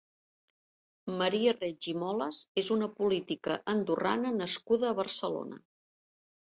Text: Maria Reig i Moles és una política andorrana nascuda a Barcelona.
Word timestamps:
Maria 1.19 1.53
Reig 1.57 1.89
i 1.93 1.93
Moles 2.05 2.41
és 2.63 2.73
una 2.79 2.91
política 3.03 3.61
andorrana 3.77 4.37
nascuda 4.43 4.91
a 4.93 4.97
Barcelona. 5.03 5.67